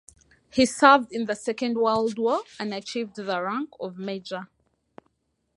[0.49, 4.47] He served in the Second World War and achieved the rank of major.